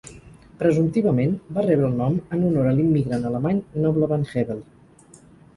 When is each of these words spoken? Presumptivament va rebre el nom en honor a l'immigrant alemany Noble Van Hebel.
Presumptivament 0.61 1.35
va 1.57 1.65
rebre 1.67 1.85
el 1.89 1.93
nom 2.01 2.17
en 2.37 2.47
honor 2.47 2.71
a 2.71 2.73
l'immigrant 2.79 3.29
alemany 3.33 3.63
Noble 3.85 4.11
Van 4.15 4.29
Hebel. 4.33 4.65